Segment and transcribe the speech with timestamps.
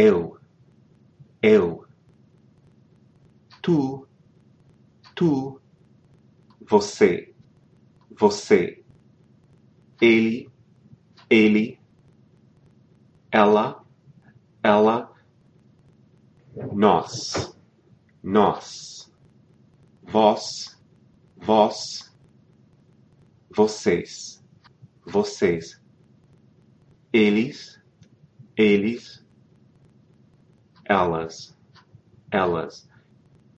[0.00, 0.38] eu,
[1.42, 1.86] eu,
[3.60, 4.08] tu,
[5.14, 5.60] tu,
[6.66, 7.34] você,
[8.18, 8.82] você,
[10.00, 10.50] ele,
[11.28, 11.78] ele,
[13.30, 13.84] ela,
[14.62, 15.12] ela,
[16.72, 17.54] nós,
[18.22, 19.12] nós,
[20.02, 20.80] vós,
[21.36, 22.10] vós,
[23.54, 24.42] vocês,
[25.04, 25.78] vocês,
[27.12, 27.78] eles,
[28.56, 29.20] eles,
[30.90, 31.52] alice
[32.32, 32.86] alice